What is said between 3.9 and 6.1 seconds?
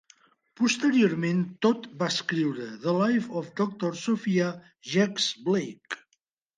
Sophia Jex-Blake".